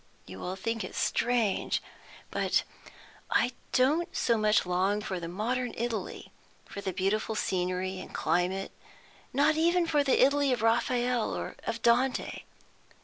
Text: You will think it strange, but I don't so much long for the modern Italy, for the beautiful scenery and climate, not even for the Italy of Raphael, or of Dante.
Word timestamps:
You 0.25 0.39
will 0.39 0.55
think 0.55 0.83
it 0.83 0.95
strange, 0.95 1.79
but 2.31 2.63
I 3.29 3.51
don't 3.71 4.09
so 4.17 4.35
much 4.35 4.65
long 4.65 4.99
for 5.01 5.19
the 5.19 5.27
modern 5.27 5.75
Italy, 5.77 6.31
for 6.65 6.81
the 6.81 6.91
beautiful 6.91 7.35
scenery 7.35 7.99
and 7.99 8.11
climate, 8.11 8.71
not 9.31 9.57
even 9.57 9.85
for 9.85 10.03
the 10.03 10.25
Italy 10.25 10.51
of 10.51 10.63
Raphael, 10.63 11.37
or 11.37 11.55
of 11.67 11.83
Dante. 11.83 12.45